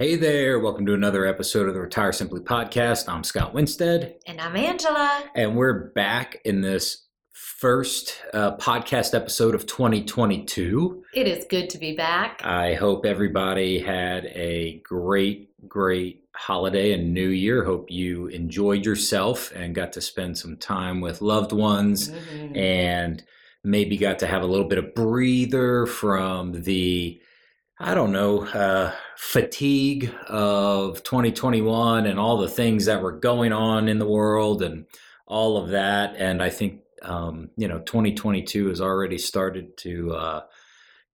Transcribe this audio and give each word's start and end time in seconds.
Hey 0.00 0.16
there, 0.16 0.58
welcome 0.58 0.86
to 0.86 0.94
another 0.94 1.26
episode 1.26 1.68
of 1.68 1.74
the 1.74 1.80
Retire 1.82 2.10
Simply 2.10 2.40
podcast. 2.40 3.06
I'm 3.06 3.22
Scott 3.22 3.52
Winstead. 3.52 4.16
And 4.26 4.40
I'm 4.40 4.56
Angela. 4.56 5.24
And 5.34 5.58
we're 5.58 5.90
back 5.90 6.40
in 6.46 6.62
this 6.62 7.04
first 7.32 8.16
uh, 8.32 8.56
podcast 8.56 9.14
episode 9.14 9.54
of 9.54 9.66
2022. 9.66 11.04
It 11.12 11.28
is 11.28 11.44
good 11.50 11.68
to 11.68 11.76
be 11.76 11.94
back. 11.94 12.40
I 12.42 12.72
hope 12.72 13.04
everybody 13.04 13.78
had 13.78 14.24
a 14.28 14.80
great, 14.84 15.50
great 15.68 16.24
holiday 16.34 16.94
and 16.94 17.12
new 17.12 17.28
year. 17.28 17.62
Hope 17.62 17.90
you 17.90 18.28
enjoyed 18.28 18.86
yourself 18.86 19.52
and 19.54 19.74
got 19.74 19.92
to 19.92 20.00
spend 20.00 20.38
some 20.38 20.56
time 20.56 21.02
with 21.02 21.20
loved 21.20 21.52
ones 21.52 22.08
mm-hmm. 22.08 22.56
and 22.56 23.22
maybe 23.62 23.98
got 23.98 24.20
to 24.20 24.26
have 24.26 24.40
a 24.40 24.46
little 24.46 24.66
bit 24.66 24.78
of 24.78 24.94
breather 24.94 25.84
from 25.84 26.62
the 26.62 27.20
I 27.82 27.94
don't 27.94 28.12
know, 28.12 28.44
uh, 28.44 28.92
fatigue 29.16 30.14
of 30.28 31.02
2021 31.02 32.04
and 32.04 32.18
all 32.18 32.36
the 32.36 32.46
things 32.46 32.84
that 32.84 33.00
were 33.00 33.12
going 33.12 33.54
on 33.54 33.88
in 33.88 33.98
the 33.98 34.06
world 34.06 34.62
and 34.62 34.84
all 35.26 35.56
of 35.56 35.70
that. 35.70 36.14
And 36.18 36.42
I 36.42 36.50
think, 36.50 36.82
um, 37.00 37.48
you 37.56 37.66
know, 37.68 37.78
2022 37.78 38.68
has 38.68 38.82
already 38.82 39.16
started 39.16 39.78
to, 39.78 40.12
uh, 40.12 40.42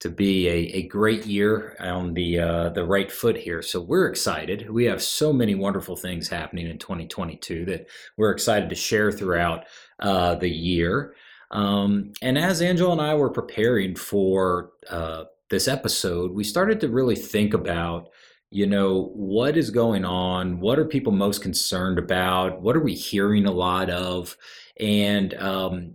to 0.00 0.10
be 0.10 0.48
a, 0.48 0.56
a 0.78 0.82
great 0.88 1.24
year 1.24 1.76
on 1.78 2.14
the 2.14 2.40
uh, 2.40 2.68
the 2.70 2.84
right 2.84 3.10
foot 3.10 3.36
here. 3.36 3.62
So 3.62 3.80
we're 3.80 4.08
excited. 4.08 4.68
We 4.68 4.86
have 4.86 5.00
so 5.00 5.32
many 5.32 5.54
wonderful 5.54 5.94
things 5.94 6.28
happening 6.28 6.66
in 6.66 6.78
2022 6.78 7.64
that 7.66 7.86
we're 8.16 8.32
excited 8.32 8.68
to 8.70 8.74
share 8.74 9.12
throughout 9.12 9.66
uh, 10.00 10.34
the 10.34 10.50
year. 10.50 11.14
Um, 11.52 12.12
and 12.20 12.36
as 12.36 12.60
Angela 12.60 12.92
and 12.92 13.00
I 13.00 13.14
were 13.14 13.30
preparing 13.30 13.94
for 13.94 14.72
uh, 14.90 15.24
this 15.50 15.68
episode, 15.68 16.32
we 16.32 16.44
started 16.44 16.80
to 16.80 16.88
really 16.88 17.16
think 17.16 17.54
about, 17.54 18.08
you 18.50 18.66
know, 18.66 19.10
what 19.14 19.56
is 19.56 19.70
going 19.70 20.04
on? 20.04 20.60
What 20.60 20.78
are 20.78 20.84
people 20.84 21.12
most 21.12 21.42
concerned 21.42 21.98
about? 21.98 22.62
What 22.62 22.76
are 22.76 22.82
we 22.82 22.94
hearing 22.94 23.46
a 23.46 23.52
lot 23.52 23.90
of? 23.90 24.36
And 24.78 25.34
um, 25.34 25.94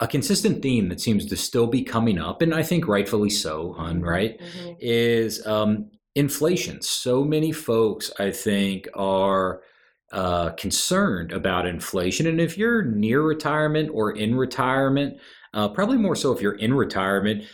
a 0.00 0.06
consistent 0.06 0.62
theme 0.62 0.88
that 0.88 1.00
seems 1.00 1.26
to 1.26 1.36
still 1.36 1.66
be 1.66 1.82
coming 1.82 2.18
up, 2.18 2.42
and 2.42 2.54
I 2.54 2.62
think 2.62 2.86
rightfully 2.86 3.30
so, 3.30 3.72
hun, 3.72 3.96
mm-hmm, 3.96 4.04
right, 4.04 4.40
mm-hmm. 4.40 4.72
is 4.78 5.46
um, 5.46 5.90
inflation. 6.14 6.82
So 6.82 7.24
many 7.24 7.52
folks, 7.52 8.10
I 8.18 8.30
think, 8.30 8.88
are 8.94 9.62
uh, 10.12 10.50
concerned 10.50 11.32
about 11.32 11.66
inflation. 11.66 12.26
And 12.26 12.40
if 12.40 12.56
you're 12.56 12.82
near 12.82 13.22
retirement 13.22 13.90
or 13.92 14.12
in 14.12 14.34
retirement, 14.36 15.18
uh, 15.54 15.68
probably 15.68 15.96
more 15.96 16.16
so 16.16 16.32
if 16.32 16.40
you're 16.40 16.54
in 16.54 16.74
retirement, 16.74 17.44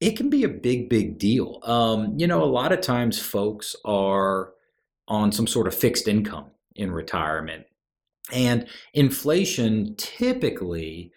it 0.00 0.16
can 0.16 0.28
be 0.28 0.44
a 0.44 0.48
big, 0.48 0.88
big 0.88 1.18
deal. 1.18 1.60
Um, 1.62 2.14
you 2.18 2.26
know, 2.26 2.42
a 2.42 2.44
lot 2.44 2.72
of 2.72 2.80
times 2.80 3.18
folks 3.18 3.74
are 3.84 4.52
on 5.08 5.32
some 5.32 5.46
sort 5.46 5.66
of 5.66 5.74
fixed 5.74 6.08
income 6.08 6.50
in 6.74 6.90
retirement. 6.90 7.64
And 8.32 8.66
inflation 8.92 9.94
typically 9.96 11.12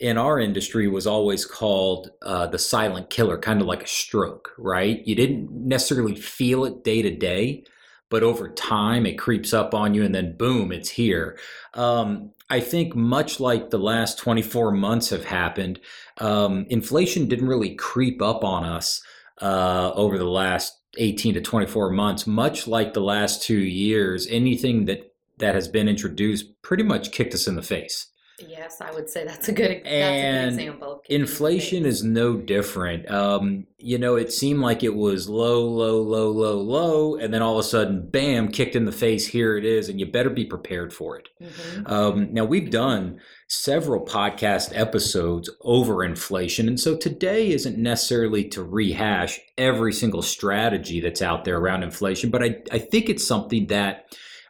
in 0.00 0.18
our 0.18 0.40
industry 0.40 0.88
was 0.88 1.06
always 1.06 1.44
called 1.44 2.10
uh, 2.22 2.46
the 2.46 2.58
silent 2.58 3.10
killer, 3.10 3.38
kind 3.38 3.60
of 3.60 3.66
like 3.66 3.82
a 3.82 3.88
stroke, 3.88 4.52
right? 4.58 5.06
You 5.06 5.14
didn't 5.14 5.50
necessarily 5.52 6.16
feel 6.16 6.64
it 6.64 6.82
day 6.82 7.02
to 7.02 7.14
day, 7.14 7.64
but 8.10 8.22
over 8.22 8.48
time 8.48 9.06
it 9.06 9.18
creeps 9.18 9.52
up 9.52 9.74
on 9.74 9.94
you 9.94 10.04
and 10.04 10.14
then 10.14 10.36
boom, 10.36 10.72
it's 10.72 10.90
here. 10.90 11.38
Um, 11.74 12.32
I 12.50 12.60
think 12.60 12.94
much 12.94 13.40
like 13.40 13.70
the 13.70 13.78
last 13.78 14.18
24 14.18 14.72
months 14.72 15.10
have 15.10 15.24
happened, 15.24 15.80
um, 16.18 16.66
inflation 16.68 17.28
didn't 17.28 17.48
really 17.48 17.74
creep 17.74 18.22
up 18.22 18.44
on 18.44 18.64
us 18.64 19.02
uh, 19.42 19.92
over 19.94 20.18
the 20.18 20.24
last 20.24 20.80
18 20.98 21.34
to 21.34 21.40
24 21.40 21.90
months, 21.90 22.26
much 22.26 22.66
like 22.66 22.92
the 22.92 23.00
last 23.00 23.42
two 23.42 23.58
years. 23.58 24.26
Anything 24.28 24.84
that 24.86 25.12
that 25.38 25.54
has 25.54 25.66
been 25.66 25.88
introduced 25.88 26.60
pretty 26.62 26.84
much 26.84 27.10
kicked 27.10 27.34
us 27.34 27.48
in 27.48 27.56
the 27.56 27.62
face. 27.62 28.06
Yes, 28.38 28.80
I 28.80 28.90
would 28.90 29.08
say 29.08 29.24
that's 29.24 29.48
a 29.48 29.52
good, 29.52 29.82
that's 29.84 29.86
and 29.86 30.46
a 30.46 30.50
good 30.50 30.68
example. 30.68 31.02
Inflation 31.08 31.86
is 31.86 32.02
no 32.02 32.36
different. 32.36 33.08
Um, 33.08 33.66
you 33.78 33.96
know, 33.96 34.16
it 34.16 34.32
seemed 34.32 34.60
like 34.60 34.82
it 34.82 34.94
was 34.94 35.28
low, 35.28 35.64
low, 35.64 36.02
low, 36.02 36.30
low, 36.30 36.60
low, 36.60 37.16
and 37.16 37.32
then 37.32 37.42
all 37.42 37.58
of 37.58 37.64
a 37.64 37.68
sudden, 37.68 38.08
bam, 38.10 38.48
kicked 38.48 38.74
in 38.74 38.86
the 38.86 38.92
face. 38.92 39.28
Here 39.28 39.56
it 39.56 39.64
is, 39.64 39.88
and 39.88 40.00
you 40.00 40.06
better 40.06 40.30
be 40.30 40.44
prepared 40.44 40.92
for 40.92 41.16
it. 41.16 41.28
Mm-hmm. 41.40 41.86
Um, 41.86 42.34
now, 42.34 42.44
we've 42.44 42.70
done 42.70 43.20
several 43.46 44.04
podcast 44.04 44.72
episodes 44.74 45.48
over 45.60 46.02
inflation, 46.02 46.66
and 46.66 46.80
so 46.80 46.96
today 46.96 47.50
isn't 47.50 47.78
necessarily 47.78 48.48
to 48.48 48.64
rehash 48.64 49.38
every 49.56 49.92
single 49.92 50.22
strategy 50.22 51.00
that's 51.00 51.22
out 51.22 51.44
there 51.44 51.58
around 51.58 51.84
inflation, 51.84 52.30
but 52.30 52.42
I, 52.42 52.56
I 52.72 52.78
think 52.78 53.08
it's 53.08 53.26
something 53.26 53.68
that 53.68 54.06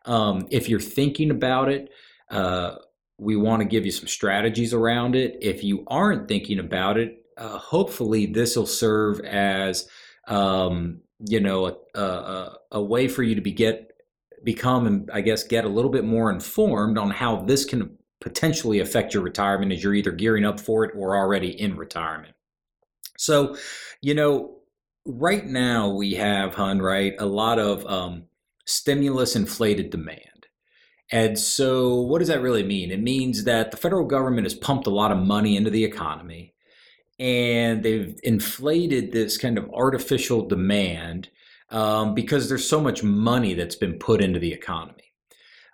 um, 0.06 0.46
if 0.50 0.70
you're 0.70 0.80
thinking 0.80 1.30
about 1.30 1.68
it, 1.68 1.90
uh, 2.30 2.76
we 3.18 3.36
want 3.36 3.60
to 3.62 3.68
give 3.68 3.84
you 3.84 3.92
some 3.92 4.08
strategies 4.08 4.74
around 4.74 5.14
it. 5.14 5.38
If 5.40 5.62
you 5.62 5.84
aren't 5.86 6.28
thinking 6.28 6.58
about 6.58 6.98
it, 6.98 7.24
uh, 7.36 7.58
hopefully 7.58 8.26
this 8.26 8.56
will 8.56 8.66
serve 8.66 9.20
as 9.20 9.88
um, 10.26 11.00
you 11.18 11.40
know 11.40 11.66
a, 11.94 12.00
a, 12.00 12.58
a, 12.72 12.82
way 12.82 13.08
for 13.08 13.22
you 13.22 13.34
to 13.34 13.40
be 13.40 13.52
get 13.52 13.90
become 14.42 14.86
and 14.86 15.10
I 15.12 15.20
guess 15.20 15.44
get 15.44 15.64
a 15.64 15.68
little 15.68 15.90
bit 15.90 16.04
more 16.04 16.30
informed 16.30 16.98
on 16.98 17.10
how 17.10 17.42
this 17.42 17.64
can 17.64 17.96
potentially 18.20 18.80
affect 18.80 19.14
your 19.14 19.22
retirement 19.22 19.72
as 19.72 19.82
you're 19.82 19.94
either 19.94 20.12
gearing 20.12 20.44
up 20.44 20.58
for 20.58 20.84
it 20.84 20.92
or 20.96 21.16
already 21.16 21.48
in 21.48 21.76
retirement. 21.76 22.34
So, 23.18 23.56
you 24.00 24.14
know, 24.14 24.56
right 25.06 25.44
now 25.44 25.90
we 25.90 26.14
have, 26.14 26.54
hun, 26.54 26.80
right, 26.80 27.14
a 27.18 27.26
lot 27.26 27.58
of 27.58 27.86
um, 27.86 28.24
stimulus 28.64 29.36
inflated 29.36 29.90
demand. 29.90 30.20
And 31.12 31.38
so, 31.38 32.00
what 32.00 32.20
does 32.20 32.28
that 32.28 32.42
really 32.42 32.62
mean? 32.62 32.90
It 32.90 33.02
means 33.02 33.44
that 33.44 33.70
the 33.70 33.76
federal 33.76 34.06
government 34.06 34.46
has 34.46 34.54
pumped 34.54 34.86
a 34.86 34.90
lot 34.90 35.12
of 35.12 35.18
money 35.18 35.56
into 35.56 35.70
the 35.70 35.84
economy 35.84 36.54
and 37.18 37.82
they've 37.82 38.18
inflated 38.22 39.12
this 39.12 39.36
kind 39.38 39.58
of 39.58 39.70
artificial 39.72 40.46
demand 40.46 41.28
um, 41.70 42.14
because 42.14 42.48
there's 42.48 42.68
so 42.68 42.80
much 42.80 43.02
money 43.02 43.54
that's 43.54 43.76
been 43.76 43.98
put 43.98 44.20
into 44.20 44.38
the 44.38 44.52
economy. 44.52 45.12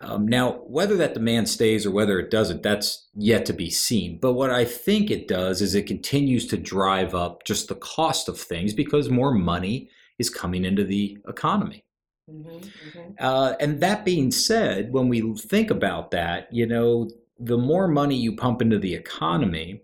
Um, 0.03 0.27
now, 0.27 0.53
whether 0.67 0.97
that 0.97 1.15
demand 1.15 1.49
stays 1.49 1.85
or 1.85 1.91
whether 1.91 2.19
it 2.19 2.31
doesn't, 2.31 2.63
that's 2.63 3.09
yet 3.15 3.45
to 3.47 3.53
be 3.53 3.69
seen. 3.69 4.19
But 4.21 4.33
what 4.33 4.51
I 4.51 4.65
think 4.65 5.11
it 5.11 5.29
does 5.29 5.61
is 5.61 5.75
it 5.75 5.87
continues 5.87 6.47
to 6.49 6.57
drive 6.57 7.15
up 7.15 7.45
just 7.45 7.69
the 7.69 7.75
cost 7.75 8.29
of 8.29 8.41
things 8.41 8.73
because 8.73 9.11
more 9.11 9.33
money 9.33 9.91
is 10.19 10.31
coming 10.31 10.65
into 10.65 10.85
the 10.85 11.19
economy. 11.29 11.85
Mm-hmm, 12.31 12.49
mm-hmm. 12.49 13.13
Uh, 13.19 13.55
and 13.61 13.81
that 13.81 14.05
being 14.05 14.31
said, 14.31 14.93
when 14.93 15.09
we 15.09 15.35
think 15.37 15.71
about 15.71 16.11
that, 16.13 16.53
you 16.53 16.67
know, 16.67 17.11
the 17.39 17.59
more 17.59 17.89
money 17.89 18.17
you 18.17 18.37
pump 18.37 18.63
into 18.63 18.79
the 18.79 18.95
economy, 18.95 19.83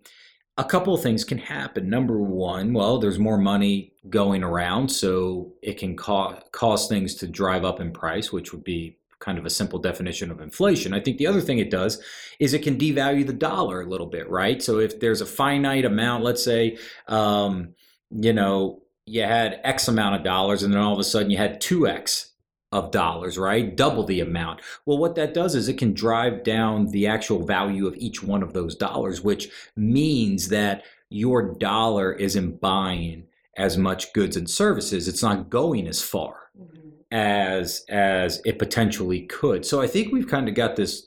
a 0.58 0.64
couple 0.64 0.94
of 0.94 1.02
things 1.02 1.24
can 1.24 1.38
happen. 1.38 1.88
Number 1.88 2.18
one, 2.18 2.72
well, 2.72 2.98
there's 2.98 3.18
more 3.18 3.38
money 3.38 3.92
going 4.08 4.42
around, 4.42 4.88
so 4.88 5.52
it 5.62 5.78
can 5.78 5.96
ca- 5.96 6.40
cause 6.52 6.88
things 6.88 7.14
to 7.16 7.26
drive 7.26 7.64
up 7.64 7.80
in 7.80 7.92
price, 7.92 8.32
which 8.32 8.52
would 8.52 8.64
be 8.64 8.98
kind 9.18 9.38
of 9.38 9.46
a 9.46 9.50
simple 9.50 9.78
definition 9.78 10.30
of 10.30 10.40
inflation. 10.40 10.94
I 10.94 11.00
think 11.00 11.18
the 11.18 11.26
other 11.26 11.40
thing 11.40 11.58
it 11.58 11.70
does 11.70 12.02
is 12.38 12.54
it 12.54 12.62
can 12.62 12.78
devalue 12.78 13.26
the 13.26 13.32
dollar 13.32 13.80
a 13.80 13.86
little 13.86 14.06
bit, 14.06 14.28
right? 14.28 14.62
So 14.62 14.78
if 14.78 15.00
there's 15.00 15.20
a 15.20 15.26
finite 15.26 15.84
amount, 15.84 16.22
let's 16.22 16.44
say, 16.44 16.76
um, 17.08 17.74
you 18.10 18.32
know, 18.32 18.82
you 19.06 19.22
had 19.22 19.60
X 19.64 19.88
amount 19.88 20.16
of 20.16 20.24
dollars 20.24 20.62
and 20.62 20.72
then 20.72 20.80
all 20.80 20.92
of 20.92 20.98
a 20.98 21.04
sudden 21.04 21.30
you 21.30 21.38
had 21.38 21.60
2X 21.60 22.30
of 22.72 22.91
dollars, 22.91 23.38
right? 23.38 23.77
Double 23.77 24.04
the 24.04 24.21
amount. 24.21 24.60
Well, 24.84 24.99
what 24.99 25.15
that 25.15 25.34
does 25.34 25.54
is 25.54 25.69
it 25.69 25.78
can 25.78 25.94
drive 25.94 26.43
down 26.43 26.88
the 26.88 27.06
actual 27.06 27.44
value 27.44 27.87
of 27.87 27.97
each 27.97 28.22
one 28.22 28.43
of 28.43 28.53
those 28.53 28.75
dollars, 28.75 29.22
which 29.22 29.49
means 29.77 30.49
that 30.49 30.84
your 31.09 31.55
dollar 31.55 32.12
isn't 32.12 32.60
buying 32.60 33.25
as 33.56 33.78
much 33.78 34.12
goods 34.12 34.37
and 34.37 34.50
services. 34.50 35.09
It's 35.09 35.22
not 35.22 35.49
going 35.49 35.87
as 35.87 36.03
far 36.03 36.50
mm-hmm. 36.60 36.88
as 37.12 37.84
as 37.88 38.43
it 38.44 38.58
potentially 38.58 39.23
could. 39.23 39.64
So 39.64 39.81
I 39.81 39.87
think 39.87 40.12
we've 40.12 40.29
kind 40.29 40.49
of 40.49 40.55
got 40.55 40.76
this 40.76 41.06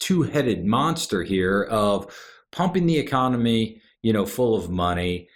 two-headed 0.00 0.64
monster 0.64 1.22
here 1.22 1.64
of 1.64 2.14
pumping 2.50 2.86
the 2.86 2.98
economy, 2.98 3.80
you 4.02 4.12
know, 4.12 4.26
full 4.26 4.54
of 4.54 4.70
money 4.70 5.28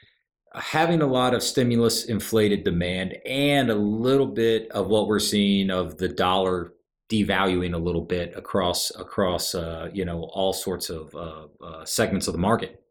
having 0.55 1.01
a 1.01 1.07
lot 1.07 1.35
of 1.35 1.43
stimulus 1.43 2.05
inflated 2.05 2.65
demand 2.65 3.17
and 3.27 3.71
a 3.71 3.75
little 3.75 4.27
bit 4.27 4.69
of 4.73 4.89
what 4.89 5.07
we're 5.07 5.19
seeing 5.21 5.71
of 5.71 5.99
the 5.99 6.09
dollar 6.09 6.73
devaluing 7.09 7.75
a 7.75 7.79
little 7.79 8.05
bit 8.05 8.33
across 8.37 8.91
across 8.97 9.55
uh, 9.55 9.89
you 9.93 10.05
know 10.05 10.29
all 10.33 10.53
sorts 10.53 10.91
of 10.91 11.15
uh, 11.15 11.47
uh, 11.65 11.85
segments 11.85 12.27
of 12.27 12.33
the 12.33 12.39
market 12.39 12.83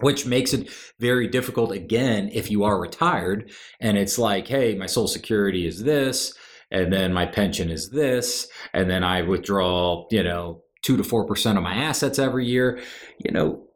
which 0.00 0.26
makes 0.26 0.52
it 0.52 0.68
very 0.98 1.28
difficult 1.28 1.70
again 1.70 2.28
if 2.32 2.50
you 2.50 2.64
are 2.64 2.80
retired 2.80 3.50
and 3.80 3.96
it's 3.96 4.18
like 4.18 4.46
hey 4.46 4.74
my 4.74 4.86
social 4.86 5.08
security 5.08 5.66
is 5.66 5.82
this 5.82 6.34
and 6.70 6.92
then 6.92 7.12
my 7.12 7.26
pension 7.26 7.70
is 7.70 7.90
this 7.90 8.48
and 8.72 8.88
then 8.88 9.02
i 9.02 9.22
withdraw 9.22 10.06
you 10.10 10.22
know 10.22 10.64
2 10.84 10.98
to 10.98 11.02
4% 11.02 11.56
of 11.56 11.62
my 11.62 11.74
assets 11.74 12.18
every 12.18 12.46
year. 12.46 12.80
You 13.18 13.32
know 13.32 13.66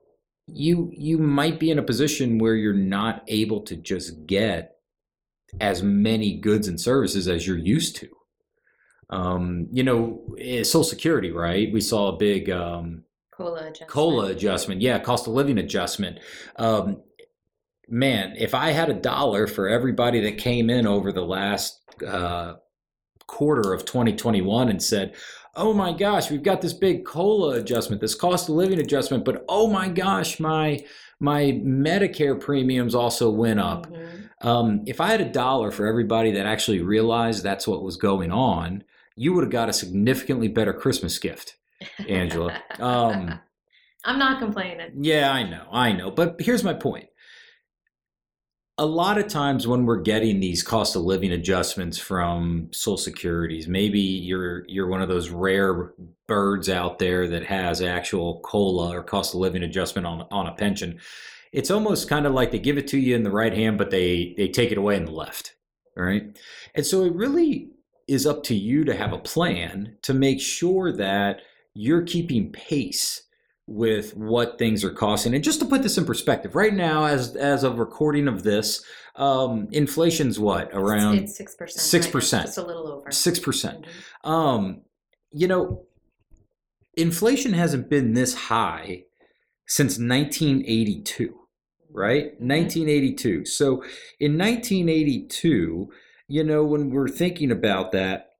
you 0.52 0.90
you 0.94 1.18
might 1.18 1.60
be 1.60 1.70
in 1.70 1.78
a 1.78 1.82
position 1.82 2.38
where 2.38 2.54
you're 2.54 2.72
not 2.72 3.22
able 3.28 3.62
to 3.62 3.76
just 3.76 4.26
get 4.26 4.76
as 5.60 5.82
many 5.82 6.38
goods 6.38 6.68
and 6.68 6.80
services 6.80 7.28
as 7.28 7.46
you're 7.46 7.56
used 7.58 7.96
to. 7.96 8.08
Um, 9.10 9.68
you 9.72 9.82
know, 9.82 10.22
eh, 10.38 10.62
Social 10.62 10.84
Security, 10.84 11.30
right? 11.30 11.72
We 11.72 11.80
saw 11.80 12.08
a 12.08 12.16
big 12.16 12.50
um, 12.50 13.04
cola 13.32 13.60
adjustment. 13.60 13.90
cola 13.90 14.26
adjustment. 14.30 14.82
Yeah, 14.82 14.98
cost 14.98 15.26
of 15.26 15.32
living 15.32 15.58
adjustment. 15.58 16.18
Um, 16.56 17.02
man, 17.88 18.34
if 18.36 18.54
I 18.54 18.72
had 18.72 18.90
a 18.90 18.94
dollar 18.94 19.46
for 19.46 19.68
everybody 19.68 20.20
that 20.22 20.38
came 20.38 20.68
in 20.68 20.86
over 20.86 21.10
the 21.12 21.24
last 21.24 21.80
uh, 22.06 22.54
quarter 23.26 23.72
of 23.72 23.84
2021 23.84 24.68
and 24.68 24.82
said, 24.82 25.14
"Oh 25.58 25.72
my 25.74 25.92
gosh, 25.92 26.30
we've 26.30 26.42
got 26.42 26.62
this 26.62 26.72
big 26.72 27.04
cola 27.04 27.56
adjustment, 27.56 28.00
this 28.00 28.14
cost 28.14 28.48
of 28.48 28.54
living 28.54 28.78
adjustment, 28.80 29.24
but 29.24 29.44
oh 29.48 29.66
my 29.68 29.88
gosh, 29.88 30.40
my 30.40 30.82
my 31.20 31.60
Medicare 31.64 32.40
premiums 32.40 32.94
also 32.94 33.30
went 33.30 33.60
up." 33.60 33.86
Mhm. 33.90 34.28
Um, 34.40 34.82
if 34.86 35.00
I 35.00 35.08
had 35.08 35.20
a 35.20 35.28
dollar 35.30 35.70
for 35.70 35.86
everybody 35.86 36.30
that 36.32 36.46
actually 36.46 36.80
realized 36.80 37.42
that's 37.42 37.66
what 37.66 37.82
was 37.82 37.96
going 37.96 38.30
on, 38.30 38.84
you 39.16 39.32
would 39.32 39.42
have 39.44 39.50
got 39.52 39.68
a 39.68 39.72
significantly 39.72 40.46
better 40.48 40.72
Christmas 40.72 41.18
gift, 41.18 41.56
Angela. 42.08 42.54
Um, 42.78 43.40
I'm 44.04 44.18
not 44.18 44.38
complaining. 44.38 44.92
yeah, 45.02 45.30
I 45.32 45.42
know, 45.42 45.64
I 45.72 45.90
know. 45.92 46.10
But 46.12 46.36
here's 46.40 46.62
my 46.62 46.72
point. 46.72 47.06
A 48.80 48.86
lot 48.86 49.18
of 49.18 49.26
times 49.26 49.66
when 49.66 49.84
we're 49.84 50.00
getting 50.00 50.38
these 50.38 50.62
cost 50.62 50.94
of 50.94 51.02
living 51.02 51.32
adjustments 51.32 51.98
from 51.98 52.68
Social 52.72 52.96
Securities, 52.96 53.66
maybe 53.66 53.98
you're 53.98 54.64
you're 54.68 54.86
one 54.86 55.02
of 55.02 55.08
those 55.08 55.30
rare 55.30 55.92
birds 56.28 56.68
out 56.68 57.00
there 57.00 57.26
that 57.26 57.44
has 57.44 57.82
actual 57.82 58.40
COLA 58.40 58.96
or 58.96 59.02
cost 59.02 59.34
of 59.34 59.40
living 59.40 59.64
adjustment 59.64 60.06
on 60.06 60.26
on 60.30 60.46
a 60.46 60.54
pension. 60.54 61.00
It's 61.52 61.72
almost 61.72 62.08
kind 62.08 62.24
of 62.24 62.34
like 62.34 62.52
they 62.52 62.60
give 62.60 62.78
it 62.78 62.86
to 62.88 62.98
you 62.98 63.16
in 63.16 63.24
the 63.24 63.32
right 63.32 63.52
hand, 63.52 63.78
but 63.78 63.90
they 63.90 64.34
they 64.36 64.48
take 64.48 64.70
it 64.70 64.78
away 64.78 64.96
in 64.96 65.06
the 65.06 65.12
left. 65.12 65.56
Right? 65.96 66.38
And 66.76 66.86
so 66.86 67.04
it 67.04 67.12
really 67.14 67.70
is 68.06 68.26
up 68.26 68.44
to 68.44 68.54
you 68.54 68.84
to 68.84 68.94
have 68.94 69.12
a 69.12 69.18
plan 69.18 69.96
to 70.02 70.14
make 70.14 70.40
sure 70.40 70.92
that 70.92 71.40
you're 71.74 72.02
keeping 72.02 72.52
pace 72.52 73.22
with 73.68 74.16
what 74.16 74.58
things 74.58 74.82
are 74.82 74.90
costing. 74.90 75.34
And 75.34 75.44
just 75.44 75.60
to 75.60 75.66
put 75.66 75.82
this 75.82 75.98
in 75.98 76.06
perspective, 76.06 76.56
right 76.56 76.74
now, 76.74 77.04
as 77.04 77.36
as 77.36 77.62
of 77.62 77.78
recording 77.78 78.26
of 78.26 78.42
this, 78.42 78.82
um, 79.14 79.68
inflation's 79.70 80.38
what 80.40 80.70
around 80.72 81.28
six 81.28 81.54
percent. 81.54 82.04
6%. 82.12 82.42
Just 82.42 82.58
a 82.58 82.62
little 82.62 82.88
over. 82.88 83.10
six 83.10 83.38
percent. 83.38 83.84
Mhm. 84.24 84.28
Um, 84.30 84.80
you 85.32 85.46
know, 85.46 85.84
inflation 86.96 87.52
hasn't 87.52 87.90
been 87.90 88.14
this 88.14 88.34
high 88.34 89.04
since 89.66 89.98
1982, 89.98 91.38
right? 91.92 92.32
1982. 92.40 93.44
So 93.44 93.84
in 94.18 94.38
1982, 94.38 95.90
you 96.26 96.44
know, 96.44 96.64
when 96.64 96.90
we're 96.90 97.08
thinking 97.08 97.50
about 97.50 97.92
that, 97.92 98.30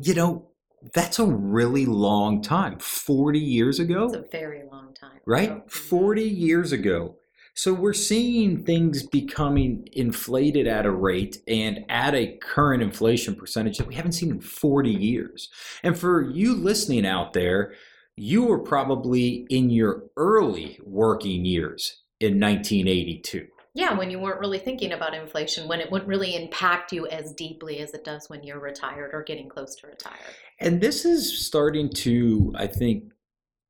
you 0.00 0.14
know, 0.14 0.50
that's 0.94 1.18
a 1.18 1.26
really 1.26 1.86
long 1.86 2.42
time. 2.42 2.78
40 2.78 3.38
years 3.38 3.78
ago 3.78 4.06
It's 4.06 4.14
a 4.14 4.24
very 4.30 4.62
long 4.70 4.94
time. 4.94 5.20
right? 5.26 5.62
So, 5.68 5.78
40 5.80 6.22
years 6.22 6.72
ago. 6.72 7.16
So 7.54 7.74
we're 7.74 7.92
seeing 7.92 8.62
things 8.64 9.02
becoming 9.02 9.88
inflated 9.92 10.68
at 10.68 10.86
a 10.86 10.92
rate 10.92 11.38
and 11.48 11.84
at 11.88 12.14
a 12.14 12.36
current 12.40 12.84
inflation 12.84 13.34
percentage 13.34 13.78
that 13.78 13.88
we 13.88 13.96
haven't 13.96 14.12
seen 14.12 14.30
in 14.30 14.40
40 14.40 14.90
years. 14.90 15.48
And 15.82 15.98
for 15.98 16.22
you 16.22 16.54
listening 16.54 17.04
out 17.04 17.32
there, 17.32 17.74
you 18.14 18.44
were 18.44 18.60
probably 18.60 19.44
in 19.50 19.70
your 19.70 20.04
early 20.16 20.78
working 20.84 21.44
years 21.44 22.02
in 22.20 22.38
1982. 22.38 23.48
Yeah, 23.78 23.94
when 23.94 24.10
you 24.10 24.18
weren't 24.18 24.40
really 24.40 24.58
thinking 24.58 24.90
about 24.90 25.14
inflation, 25.14 25.68
when 25.68 25.78
it 25.80 25.88
wouldn't 25.88 26.08
really 26.08 26.34
impact 26.34 26.92
you 26.92 27.06
as 27.06 27.32
deeply 27.32 27.78
as 27.78 27.94
it 27.94 28.02
does 28.02 28.28
when 28.28 28.42
you're 28.42 28.58
retired 28.58 29.10
or 29.12 29.22
getting 29.22 29.48
close 29.48 29.76
to 29.76 29.86
retired. 29.86 30.18
And 30.58 30.80
this 30.80 31.04
is 31.04 31.46
starting 31.46 31.88
to, 31.90 32.52
I 32.56 32.66
think, 32.66 33.04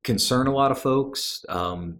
concern 0.03 0.47
a 0.47 0.51
lot 0.51 0.71
of 0.71 0.79
folks. 0.81 1.45
Um, 1.47 1.99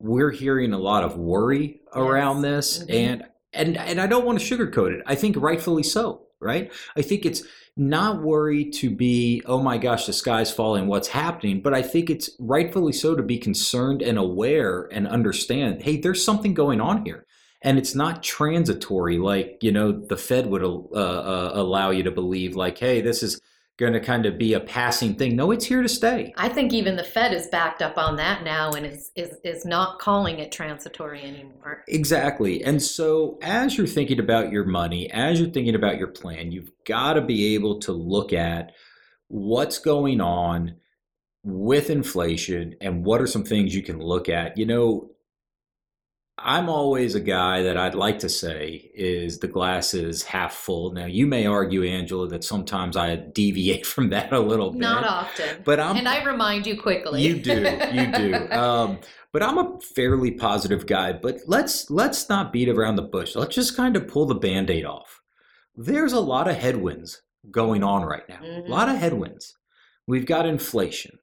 we're 0.00 0.30
hearing 0.30 0.72
a 0.72 0.78
lot 0.78 1.04
of 1.04 1.18
worry 1.18 1.82
around 1.94 2.40
this, 2.40 2.78
Mhm. 2.82 2.94
and 2.94 3.24
and 3.52 3.76
and 3.76 4.00
I 4.00 4.06
don't 4.06 4.24
want 4.24 4.40
to 4.40 4.56
sugarcoat 4.56 4.92
it. 4.98 5.02
I 5.04 5.14
think 5.14 5.36
rightfully 5.36 5.82
so, 5.82 6.28
right? 6.42 6.72
I 6.96 7.02
think 7.02 7.24
it's 7.24 7.42
not 7.76 8.22
worry 8.22 8.66
to 8.70 8.90
be, 8.90 9.42
oh 9.46 9.62
my 9.62 9.78
gosh, 9.78 10.06
the 10.06 10.12
sky's 10.12 10.52
falling, 10.52 10.86
what's 10.86 11.08
happening? 11.08 11.62
But 11.62 11.74
I 11.74 11.82
think 11.82 12.10
it's 12.10 12.30
rightfully 12.38 12.92
so 12.92 13.14
to 13.14 13.22
be 13.22 13.38
concerned 13.38 14.02
and 14.02 14.18
aware 14.18 14.88
and 14.92 15.08
understand, 15.08 15.82
hey, 15.82 15.96
there's 15.96 16.24
something 16.24 16.54
going 16.54 16.80
on 16.80 17.04
here. 17.04 17.26
And 17.62 17.78
it's 17.78 17.94
not 17.94 18.24
transitory, 18.24 19.18
like 19.18 19.58
you 19.60 19.70
know 19.70 19.92
the 19.92 20.16
Fed 20.16 20.46
would 20.46 20.64
uh, 20.64 20.96
uh, 20.96 21.52
allow 21.54 21.90
you 21.90 22.02
to 22.02 22.10
believe, 22.10 22.56
like, 22.56 22.76
hey, 22.76 23.00
this 23.00 23.22
is 23.22 23.40
going 23.82 23.92
to 23.92 24.00
kind 24.00 24.24
of 24.24 24.38
be 24.38 24.54
a 24.54 24.60
passing 24.60 25.14
thing. 25.14 25.36
No, 25.36 25.50
it's 25.50 25.66
here 25.66 25.82
to 25.82 25.88
stay. 25.88 26.32
I 26.36 26.48
think 26.48 26.72
even 26.72 26.96
the 26.96 27.04
Fed 27.04 27.34
is 27.34 27.48
backed 27.48 27.82
up 27.82 27.98
on 27.98 28.16
that 28.16 28.44
now 28.44 28.70
and 28.72 28.86
is, 28.86 29.10
is, 29.16 29.36
is 29.44 29.64
not 29.64 29.98
calling 29.98 30.38
it 30.38 30.50
transitory 30.52 31.22
anymore. 31.22 31.84
Exactly. 31.88 32.64
And 32.64 32.80
so, 32.80 33.38
as 33.42 33.76
you're 33.76 33.86
thinking 33.86 34.20
about 34.20 34.50
your 34.50 34.64
money, 34.64 35.10
as 35.10 35.40
you're 35.40 35.50
thinking 35.50 35.74
about 35.74 35.98
your 35.98 36.08
plan, 36.08 36.52
you've 36.52 36.70
got 36.86 37.14
to 37.14 37.20
be 37.20 37.54
able 37.54 37.80
to 37.80 37.92
look 37.92 38.32
at 38.32 38.72
what's 39.28 39.78
going 39.78 40.20
on 40.20 40.76
with 41.44 41.90
inflation 41.90 42.76
and 42.80 43.04
what 43.04 43.20
are 43.20 43.26
some 43.26 43.44
things 43.44 43.74
you 43.74 43.82
can 43.82 43.98
look 43.98 44.28
at. 44.28 44.56
You 44.56 44.66
know, 44.66 45.10
I'm 46.44 46.68
always 46.68 47.14
a 47.14 47.20
guy 47.20 47.62
that 47.62 47.76
I'd 47.76 47.94
like 47.94 48.18
to 48.20 48.28
say 48.28 48.90
is 48.94 49.38
the 49.38 49.48
glass 49.48 49.94
is 49.94 50.22
half 50.22 50.54
full. 50.54 50.92
Now, 50.92 51.06
you 51.06 51.26
may 51.26 51.46
argue, 51.46 51.84
Angela, 51.84 52.28
that 52.28 52.44
sometimes 52.44 52.96
I 52.96 53.16
deviate 53.16 53.86
from 53.94 54.10
that 54.10 54.32
a 54.32 54.40
little 54.40 54.70
bit. 54.72 54.80
Not 54.80 55.04
often. 55.04 55.62
But 55.64 55.80
I'm 55.80 55.96
and 55.96 56.08
I 56.08 56.22
remind 56.24 56.66
you 56.66 56.80
quickly. 56.80 57.22
you 57.22 57.36
do, 57.40 57.60
you 57.92 58.12
do. 58.12 58.50
Um, 58.52 58.98
but 59.32 59.42
I'm 59.42 59.58
a 59.58 59.78
fairly 59.80 60.32
positive 60.32 60.86
guy. 60.86 61.12
But 61.12 61.38
let's 61.46 61.90
let's 61.90 62.28
not 62.28 62.52
beat 62.52 62.68
around 62.68 62.96
the 62.96 63.02
bush. 63.02 63.34
Let's 63.34 63.54
just 63.54 63.76
kind 63.76 63.96
of 63.96 64.08
pull 64.08 64.26
the 64.26 64.34
band-aid 64.34 64.84
off. 64.84 65.20
There's 65.74 66.12
a 66.12 66.20
lot 66.20 66.48
of 66.48 66.56
headwinds 66.56 67.22
going 67.50 67.82
on 67.82 68.02
right 68.04 68.28
now. 68.28 68.40
Mhm. 68.42 68.66
A 68.66 68.70
lot 68.70 68.88
of 68.88 68.96
headwinds. 68.96 69.56
We've 70.06 70.26
got 70.26 70.46
inflation. 70.46 71.18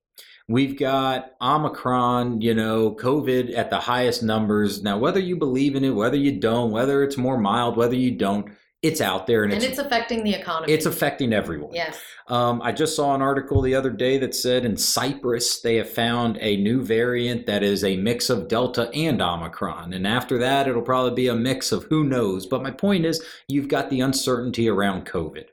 We've 0.50 0.76
got 0.76 1.34
Omicron, 1.40 2.42
you 2.42 2.56
know, 2.56 2.96
COVID 2.96 3.56
at 3.56 3.70
the 3.70 3.80
highest 3.80 4.24
numbers. 4.24 4.82
Now, 4.82 4.98
whether 4.98 5.20
you 5.20 5.36
believe 5.36 5.76
in 5.76 5.84
it, 5.84 5.92
whether 5.92 6.18
you 6.18 6.40
don't, 6.40 6.72
whether 6.72 7.04
it's 7.04 7.18
more 7.18 7.38
mild, 7.38 7.78
whether 7.78 7.94
you 7.94 8.18
don't, 8.18 8.50
it's 8.82 9.00
out 9.00 9.28
there 9.28 9.44
and, 9.44 9.54
and 9.54 9.62
it's 9.62 9.78
it's 9.78 9.80
affecting 9.80 10.24
the 10.24 10.34
economy. 10.34 10.72
it's 10.74 10.86
affecting 10.86 11.34
everyone. 11.34 11.74
yes. 11.74 12.02
Um, 12.28 12.62
I 12.64 12.72
just 12.72 12.96
saw 12.96 13.14
an 13.14 13.22
article 13.22 13.62
the 13.62 13.76
other 13.76 13.92
day 13.92 14.18
that 14.20 14.34
said 14.34 14.66
in 14.66 14.78
Cyprus 14.78 15.62
they 15.62 15.76
have 15.76 15.90
found 15.90 16.38
a 16.42 16.58
new 16.58 16.82
variant 16.82 17.46
that 17.46 17.62
is 17.62 17.84
a 17.84 17.98
mix 17.98 18.30
of 18.30 18.48
Delta 18.48 18.90
and 18.94 19.22
Omicron. 19.22 19.94
And 19.94 20.08
after 20.08 20.40
that, 20.40 20.68
it'll 20.68 20.82
probably 20.82 21.14
be 21.14 21.28
a 21.28 21.36
mix 21.36 21.72
of 21.72 21.84
who 21.86 22.06
knows. 22.06 22.48
But 22.48 22.64
my 22.64 22.72
point 22.72 23.06
is, 23.06 23.24
you've 23.48 23.68
got 23.68 23.90
the 23.90 24.02
uncertainty 24.02 24.68
around 24.70 25.06
COVID. 25.06 25.46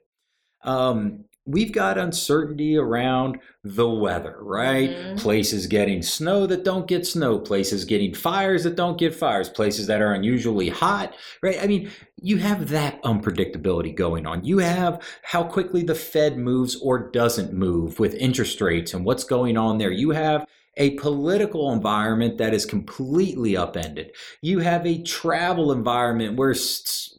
Um, 0.63 1.25
we've 1.47 1.73
got 1.73 1.97
uncertainty 1.97 2.77
around 2.77 3.39
the 3.63 3.89
weather, 3.89 4.37
right? 4.41 4.91
Mhm. 4.91 5.19
Places 5.19 5.67
getting 5.67 6.03
snow 6.03 6.47
that 6.47 6.65
don't 6.65 6.87
get 6.87 7.07
snow, 7.07 7.39
places 7.39 7.85
getting 7.85 8.15
fires 8.15 8.65
that 8.65 8.77
don't 8.77 8.99
get 8.99 9.15
fires, 9.15 9.49
places 9.49 9.87
that 9.87 10.03
are 10.03 10.13
unusually 10.13 10.69
hot, 10.69 11.15
right? 11.43 11.59
I 11.63 11.67
mean, 11.67 11.91
you 12.21 12.39
have 12.39 12.69
that 12.71 13.03
unpredictability 13.03 13.95
going 13.95 14.27
on. 14.27 14.45
You 14.45 14.59
have 14.59 15.01
how 15.23 15.45
quickly 15.45 15.83
the 15.83 15.95
Fed 15.95 16.37
moves 16.37 16.77
or 16.77 17.11
doesn't 17.11 17.53
move 17.53 17.99
with 17.99 18.15
interest 18.15 18.61
rates 18.61 18.93
and 18.93 19.05
what's 19.05 19.25
going 19.25 19.57
on 19.57 19.79
there. 19.79 19.93
You 19.93 20.11
have 20.11 20.47
a 20.77 20.91
political 20.97 21.73
environment 21.73 22.39
that 22.39 22.53
is 22.53 22.67
completely 22.67 23.57
upended. 23.57 24.13
You 24.43 24.59
have 24.61 24.87
a 24.87 25.03
travel 25.03 25.73
environment 25.73 26.37
where 26.37 26.55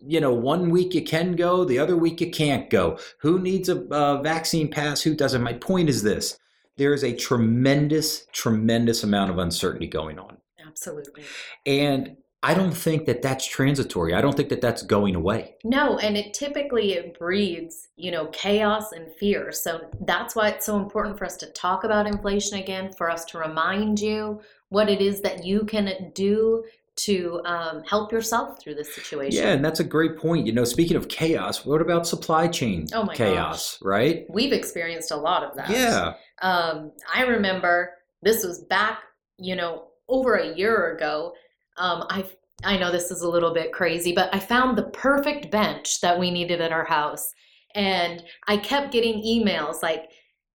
you 0.06 0.20
know 0.20 0.34
one 0.34 0.70
week 0.70 0.94
you 0.94 1.04
can 1.04 1.36
go, 1.36 1.66
the 1.66 1.80
other 1.80 1.98
week 1.98 2.22
you 2.22 2.30
can't 2.30 2.70
go. 2.70 3.00
Who 3.22 3.40
needs 3.40 3.70
a 3.70 3.82
uh, 3.90 4.22
vaccine 4.22 4.70
pass? 4.70 5.02
Who 5.02 5.16
doesn't? 5.16 5.42
My 5.42 5.54
point 5.54 5.90
is 5.90 6.04
this: 6.04 6.38
there 6.78 6.94
is 6.94 7.04
a 7.04 7.16
tremendous, 7.16 8.28
tremendous 8.32 9.04
amount 9.04 9.32
of 9.32 9.40
uncertainty 9.40 9.88
going 9.88 10.20
on, 10.20 10.38
Absolutely. 10.66 11.24
and 11.66 12.18
I 12.44 12.54
don't 12.54 12.72
think 12.72 13.06
that 13.08 13.22
that's 13.22 13.46
transitory. 13.46 14.14
I 14.14 14.22
don't 14.22 14.38
think 14.38 14.50
that 14.50 14.62
that's 14.62 14.84
going 14.84 15.16
away. 15.16 15.56
No, 15.64 15.98
and 15.98 16.16
it 16.16 16.34
typically 16.34 16.94
it 16.94 17.18
breeds, 17.18 17.88
you 17.96 18.12
know, 18.12 18.28
chaos 18.28 18.92
and 18.92 19.12
fear. 19.16 19.52
So 19.52 19.90
that's 20.02 20.36
why 20.36 20.50
it's 20.50 20.66
so 20.66 20.78
important 20.78 21.18
for 21.18 21.26
us 21.26 21.36
to 21.38 21.48
talk 21.48 21.84
about 21.84 22.06
inflation 22.06 22.60
again, 22.60 22.94
for 22.94 23.10
us 23.10 23.26
to 23.26 23.40
remind 23.40 24.00
you 24.00 24.40
what 24.70 24.90
it 24.90 25.02
is 25.02 25.22
that 25.22 25.46
you 25.46 25.66
can 25.66 26.12
do 26.14 26.64
to 26.98 27.42
um, 27.46 27.84
help 27.84 28.12
yourself 28.12 28.60
through 28.62 28.76
this 28.76 28.94
situation. 28.94 29.44
Yeah, 29.44 29.52
and 29.52 29.64
that's 29.64 29.80
a 29.80 29.84
great 29.84 30.18
point. 30.18 30.46
You 30.46 30.54
know, 30.54 30.64
speaking 30.64 30.98
of 30.98 31.08
chaos, 31.08 31.66
what 31.66 31.82
about 31.82 32.08
supply 32.08 32.48
chain 32.48 32.88
Oh 32.94 33.04
my 33.04 33.16
chaos, 33.16 33.80
right? 33.82 34.26
We've 34.30 34.54
experienced 34.54 35.12
a 35.12 35.16
lot 35.16 35.44
of 35.44 35.56
that. 35.56 35.70
Yeah. 35.70 36.14
Um, 36.42 36.92
I 37.14 37.24
remember 37.24 37.94
this 38.24 38.44
was 38.44 38.60
back, 38.64 39.04
you 39.38 39.56
know, 39.56 39.90
over 40.10 40.36
a 40.36 40.56
year 40.56 40.96
ago. 40.96 41.34
Um, 41.78 42.06
I 42.10 42.26
I 42.64 42.78
know 42.78 42.92
this 42.92 43.12
is 43.12 43.22
a 43.22 43.30
little 43.30 43.54
bit 43.54 43.72
crazy, 43.72 44.14
but 44.14 44.34
I 44.34 44.40
found 44.40 44.78
the 44.78 44.90
perfect 44.90 45.52
bench 45.52 46.02
that 46.02 46.18
we 46.18 46.32
needed 46.32 46.60
at 46.60 46.72
our 46.72 46.86
house. 46.86 47.34
And 47.76 48.24
I 48.48 48.58
kept 48.58 48.92
getting 48.92 49.22
emails 49.22 49.84
like, 49.84 50.10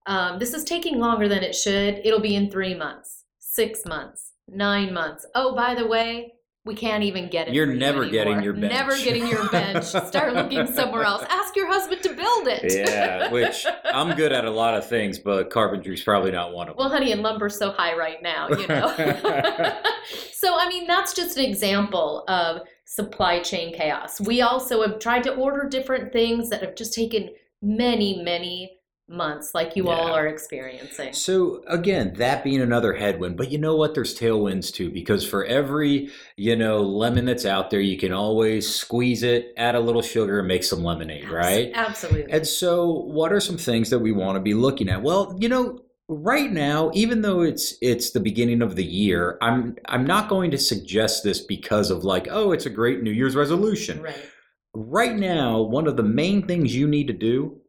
um, 0.06 0.40
this 0.40 0.52
is 0.52 0.64
taking 0.64 0.98
longer 0.98 1.28
than 1.28 1.44
it 1.44 1.54
should. 1.54 2.00
It'll 2.04 2.20
be 2.20 2.34
in 2.34 2.50
three 2.50 2.74
months, 2.74 3.24
six 3.38 3.86
months, 3.86 4.32
nine 4.48 4.92
months. 4.92 5.24
Oh, 5.36 5.54
by 5.54 5.76
the 5.76 5.86
way, 5.86 6.32
we 6.64 6.76
can't 6.76 7.02
even 7.02 7.28
get 7.28 7.48
it. 7.48 7.54
You're 7.54 7.66
never 7.66 8.08
getting 8.08 8.40
your 8.42 8.52
bench. 8.52 8.72
Never 8.72 8.96
getting 8.96 9.26
your 9.26 9.48
bench. 9.48 9.84
Start 10.06 10.34
looking 10.34 10.72
somewhere 10.72 11.02
else. 11.02 11.24
Ask 11.28 11.56
your 11.56 11.66
husband 11.66 12.02
to 12.02 12.10
build 12.10 12.46
it. 12.46 12.72
Yeah, 12.72 13.32
which 13.32 13.66
I'm 13.84 14.14
good 14.16 14.32
at 14.32 14.44
a 14.44 14.50
lot 14.50 14.74
of 14.74 14.88
things, 14.88 15.18
but 15.18 15.50
carpentry's 15.50 16.04
probably 16.04 16.30
not 16.30 16.52
one 16.52 16.68
of 16.68 16.76
them. 16.76 16.84
Well, 16.84 16.90
honey, 16.90 17.10
and 17.10 17.20
lumber's 17.20 17.58
so 17.58 17.72
high 17.72 17.96
right 17.96 18.22
now, 18.22 18.48
you 18.50 18.68
know. 18.68 18.86
so, 20.32 20.56
I 20.56 20.68
mean, 20.68 20.86
that's 20.86 21.14
just 21.14 21.36
an 21.36 21.44
example 21.44 22.24
of 22.28 22.60
supply 22.84 23.40
chain 23.40 23.74
chaos. 23.74 24.20
We 24.20 24.40
also 24.42 24.82
have 24.82 25.00
tried 25.00 25.24
to 25.24 25.34
order 25.34 25.68
different 25.68 26.12
things 26.12 26.48
that 26.50 26.62
have 26.62 26.76
just 26.76 26.94
taken 26.94 27.30
many, 27.60 28.22
many 28.22 28.78
months, 29.12 29.54
like 29.54 29.76
you 29.76 29.88
all 29.88 30.12
are 30.12 30.26
experiencing. 30.26 31.12
So 31.12 31.62
again, 31.68 32.14
that 32.14 32.42
being 32.42 32.60
another 32.60 32.94
headwind, 32.94 33.36
but 33.36 33.52
you 33.52 33.58
know 33.58 33.76
what? 33.76 33.94
There's 33.94 34.18
tailwinds 34.18 34.72
too, 34.72 34.90
because 34.90 35.28
for 35.28 35.44
every 35.44 36.10
you 36.36 36.56
know 36.56 36.80
lemon 36.80 37.26
that's 37.26 37.44
out 37.44 37.70
there, 37.70 37.80
you 37.80 37.98
can 37.98 38.12
always 38.12 38.72
squeeze 38.72 39.22
it, 39.22 39.52
add 39.56 39.74
a 39.74 39.80
little 39.80 40.02
sugar, 40.02 40.38
and 40.38 40.48
make 40.48 40.64
some 40.64 40.82
lemonade, 40.82 41.28
right? 41.28 41.70
Absolutely. 41.74 42.32
And 42.32 42.46
so, 42.46 42.90
what 42.90 43.32
are 43.32 43.40
some 43.40 43.58
things 43.58 43.90
that 43.90 44.00
we 44.00 44.12
want 44.12 44.36
to 44.36 44.40
be 44.40 44.54
looking 44.54 44.88
at? 44.88 45.02
Well, 45.02 45.36
you 45.38 45.48
know, 45.48 45.80
right 46.08 46.50
now, 46.50 46.90
even 46.94 47.22
though 47.22 47.42
it's 47.42 47.74
it's 47.80 48.10
the 48.10 48.20
beginning 48.20 48.62
of 48.62 48.76
the 48.76 48.84
year, 48.84 49.38
I'm 49.40 49.76
I'm 49.86 50.06
not 50.06 50.28
going 50.28 50.50
to 50.52 50.58
suggest 50.58 51.24
this 51.24 51.40
because 51.40 51.90
of 51.90 52.04
like, 52.04 52.28
oh, 52.30 52.52
it's 52.52 52.66
a 52.66 52.70
great 52.70 53.02
New 53.02 53.12
Year's 53.12 53.36
resolution. 53.36 54.02
right. 54.02 54.28
Right 54.74 55.14
now, 55.14 55.60
one 55.60 55.86
of 55.86 55.98
the 55.98 56.02
main 56.02 56.46
things 56.46 56.74
you 56.74 56.88
need 56.88 57.06
to 57.08 57.12
do 57.12 57.61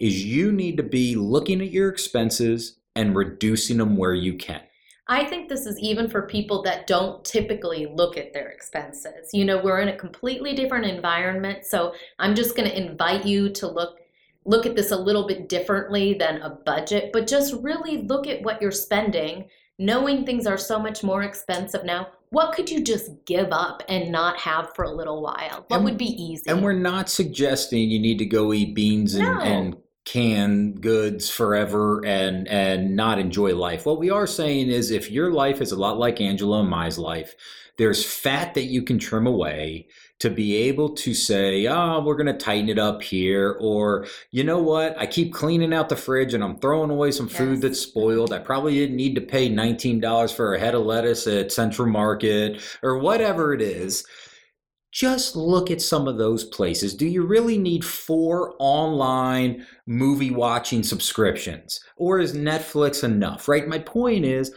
is 0.00 0.24
you 0.24 0.52
need 0.52 0.76
to 0.76 0.82
be 0.82 1.14
looking 1.14 1.60
at 1.60 1.70
your 1.70 1.88
expenses 1.88 2.78
and 2.94 3.14
reducing 3.16 3.78
them 3.78 3.96
where 3.96 4.14
you 4.14 4.34
can. 4.34 4.60
I 5.10 5.24
think 5.24 5.48
this 5.48 5.64
is 5.64 5.78
even 5.78 6.08
for 6.10 6.22
people 6.22 6.62
that 6.64 6.86
don't 6.86 7.24
typically 7.24 7.86
look 7.86 8.18
at 8.18 8.34
their 8.34 8.48
expenses. 8.48 9.30
You 9.32 9.44
know, 9.46 9.58
we're 9.62 9.80
in 9.80 9.88
a 9.88 9.96
completely 9.96 10.54
different 10.54 10.84
environment, 10.84 11.64
so 11.64 11.94
I'm 12.18 12.34
just 12.34 12.54
going 12.56 12.68
to 12.68 12.76
invite 12.76 13.24
you 13.24 13.48
to 13.50 13.66
look 13.66 13.98
look 14.44 14.64
at 14.64 14.74
this 14.76 14.92
a 14.92 14.96
little 14.96 15.26
bit 15.26 15.46
differently 15.48 16.14
than 16.14 16.40
a 16.40 16.48
budget, 16.48 17.10
but 17.12 17.26
just 17.26 17.52
really 17.62 17.98
look 18.02 18.26
at 18.26 18.40
what 18.42 18.62
you're 18.62 18.70
spending, 18.70 19.46
knowing 19.78 20.24
things 20.24 20.46
are 20.46 20.56
so 20.56 20.78
much 20.78 21.02
more 21.04 21.22
expensive 21.22 21.84
now. 21.84 22.06
What 22.30 22.54
could 22.54 22.70
you 22.70 22.82
just 22.82 23.10
give 23.26 23.48
up 23.50 23.82
and 23.90 24.10
not 24.10 24.38
have 24.38 24.74
for 24.74 24.84
a 24.84 24.90
little 24.90 25.20
while? 25.20 25.66
What 25.68 25.76
And- 25.76 25.84
would 25.84 25.98
be 25.98 26.06
easy? 26.22 26.44
And 26.48 26.62
we're 26.62 26.72
not 26.72 27.10
suggesting 27.10 27.90
you 27.90 27.98
need 27.98 28.18
to 28.18 28.24
go 28.26 28.54
eat 28.54 28.74
beans 28.74 29.14
and, 29.14 29.24
No. 29.24 29.40
and 29.40 29.76
canned 30.12 30.80
goods 30.80 31.28
forever 31.28 32.04
and 32.04 32.48
and 32.48 32.96
not 32.96 33.18
enjoy 33.18 33.54
life. 33.54 33.84
What 33.84 33.98
we 33.98 34.08
are 34.10 34.26
saying 34.26 34.68
is 34.68 34.90
if 34.90 35.10
your 35.10 35.30
life 35.32 35.60
is 35.60 35.70
a 35.72 35.76
lot 35.76 35.98
like 35.98 36.20
Angela 36.20 36.60
and 36.60 36.70
Mai's 36.70 36.96
life, 36.96 37.34
there's 37.76 38.04
fat 38.04 38.54
that 38.54 38.64
you 38.64 38.82
can 38.82 38.98
trim 38.98 39.26
away 39.26 39.86
to 40.20 40.30
be 40.30 40.56
able 40.56 40.90
to 40.96 41.14
say, 41.14 41.66
oh, 41.68 42.02
we're 42.04 42.16
going 42.16 42.26
to 42.26 42.32
tighten 42.32 42.68
it 42.68 42.78
up 42.78 43.02
here. 43.02 43.56
Or, 43.60 44.06
you 44.32 44.42
know 44.42 44.58
what? 44.58 44.98
I 44.98 45.06
keep 45.06 45.32
cleaning 45.32 45.72
out 45.72 45.88
the 45.88 45.94
fridge 45.96 46.34
and 46.34 46.42
I'm 46.42 46.58
throwing 46.58 46.90
away 46.90 47.12
some 47.12 47.28
food 47.28 47.52
Yes. 47.54 47.62
that's 47.62 47.80
spoiled. 47.80 48.32
I 48.32 48.40
probably 48.40 48.74
didn't 48.74 48.96
need 48.96 49.14
to 49.14 49.20
pay 49.20 49.48
$19 49.48 50.34
for 50.34 50.54
a 50.54 50.58
head 50.58 50.74
of 50.74 50.84
lettuce 50.84 51.26
at 51.28 51.52
Central 51.52 51.86
Market 51.86 52.60
or 52.82 52.98
whatever 52.98 53.52
it 53.54 53.62
is 53.62 54.04
just 54.92 55.36
look 55.36 55.70
at 55.70 55.82
some 55.82 56.08
of 56.08 56.18
those 56.18 56.44
places. 56.44 56.94
Do 56.94 57.06
you 57.06 57.26
really 57.26 57.58
need 57.58 57.84
four 57.84 58.54
online 58.58 59.66
movie 59.86 60.30
watching 60.30 60.82
subscriptions? 60.82 61.80
Or 61.96 62.18
is 62.18 62.34
Netflix 62.34 63.04
enough, 63.04 63.48
right? 63.48 63.68
My 63.68 63.78
point 63.78 64.24
is 64.24 64.52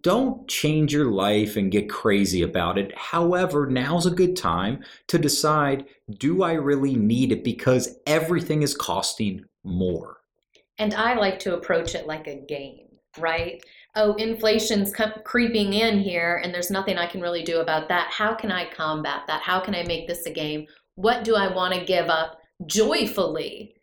don't 0.00 0.48
change 0.48 0.92
your 0.92 1.10
life 1.10 1.56
and 1.56 1.70
get 1.70 1.88
crazy 1.88 2.42
about 2.42 2.76
it. 2.76 2.92
However, 2.96 3.66
now's 3.66 4.06
a 4.06 4.10
good 4.10 4.36
time 4.36 4.82
to 5.06 5.18
decide 5.18 5.84
do 6.18 6.42
I 6.42 6.54
really 6.54 6.96
need 6.96 7.30
it 7.30 7.44
because 7.44 7.98
everything 8.06 8.62
is 8.62 8.74
costing 8.74 9.44
more. 9.62 10.16
And 10.78 10.94
I 10.94 11.14
like 11.14 11.38
to 11.40 11.54
approach 11.54 11.94
it 11.94 12.06
like 12.06 12.26
a 12.26 12.40
game, 12.40 12.86
right? 13.18 13.62
Oh, 13.96 14.14
inflation's 14.14 14.94
creeping 15.24 15.72
in 15.72 15.98
here, 15.98 16.40
and 16.44 16.54
there's 16.54 16.70
nothing 16.70 16.96
I 16.96 17.06
can 17.06 17.20
really 17.20 17.42
do 17.42 17.60
about 17.60 17.88
that. 17.88 18.10
How 18.12 18.34
can 18.34 18.52
I 18.52 18.70
combat 18.70 19.22
that? 19.26 19.42
How 19.42 19.58
can 19.58 19.74
I 19.74 19.82
make 19.82 20.06
this 20.06 20.26
a 20.26 20.30
game? 20.30 20.66
What 20.94 21.24
do 21.24 21.34
I 21.34 21.52
want 21.52 21.74
to 21.74 21.84
give 21.84 22.08
up 22.08 22.38
joyfully 22.66 23.74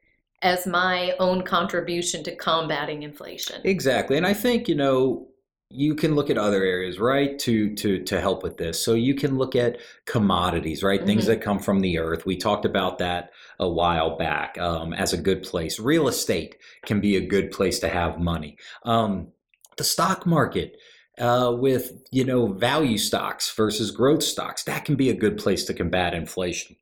as 0.44 0.66
my 0.66 1.14
own 1.20 1.42
contribution 1.42 2.24
to 2.24 2.36
combating 2.36 3.04
inflation? 3.04 3.62
Exactly. 3.66 4.18
And 4.18 4.26
I 4.26 4.34
think, 4.34 4.70
you 4.70 4.76
know, 4.76 5.28
you 5.70 5.94
can 5.96 6.16
look 6.16 6.30
at 6.30 6.38
other 6.38 6.64
areas, 6.64 7.00
right, 7.00 7.38
to 7.40 7.76
to 7.76 8.02
to 8.04 8.22
help 8.22 8.44
with 8.44 8.56
this. 8.56 8.82
So 8.82 8.94
you 8.94 9.14
can 9.16 9.38
look 9.38 9.54
at 9.56 9.78
commodities, 10.06 10.82
right, 10.84 11.06
things 11.06 11.26
Mhm. 11.26 11.28
that 11.28 11.42
come 11.42 11.60
from 11.60 11.82
the 11.82 11.98
earth. 12.00 12.26
We 12.26 12.38
talked 12.38 12.64
about 12.64 13.00
that 13.00 13.32
a 13.60 13.68
while 13.68 14.16
back 14.16 14.58
um, 14.58 14.94
as 14.94 15.12
a 15.12 15.18
good 15.18 15.44
place. 15.44 15.80
Real 15.80 16.08
estate 16.08 16.56
can 16.86 17.02
be 17.02 17.18
a 17.18 17.26
good 17.26 17.52
place 17.52 17.80
to 17.80 17.90
have 17.90 18.18
money. 18.18 18.56
Um, 18.84 19.34
the 19.78 19.84
stock 19.84 20.26
market 20.26 20.78
uh, 21.18 21.54
with 21.58 21.92
you 22.12 22.24
know 22.24 22.48
value 22.48 22.98
stocks 22.98 23.52
versus 23.52 23.92
growth 23.92 24.24
stocks 24.24 24.64
that 24.64 24.86
can 24.86 24.96
be 24.96 25.10
a 25.10 25.16
good 25.16 25.38
place 25.38 25.66
to 25.66 25.74
combat 25.74 26.14
inflation. 26.14 26.76